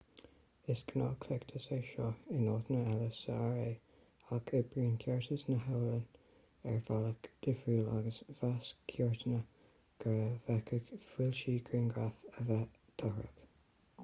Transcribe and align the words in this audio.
is 0.73 0.79
gnáthchleachtas 0.99 1.65
é 1.73 1.77
seo 1.89 2.05
in 2.37 2.47
áiteanna 2.53 2.93
eile 2.93 3.09
sa 3.17 3.33
ra 3.41 3.65
ach 4.37 4.47
oibríonn 4.59 4.95
ceartas 5.03 5.43
na 5.49 5.57
halban 5.65 6.01
ar 6.71 6.79
bhealach 6.87 7.29
difriúil 7.47 7.91
agus 7.99 8.17
mheas 8.39 8.71
cúirteanna 8.93 9.43
go 10.05 10.15
bhféadfadh 10.47 10.95
foilsiú 11.11 11.61
grianghraf 11.69 12.25
a 12.41 12.47
bheith 12.49 12.81
dochrach 13.03 13.45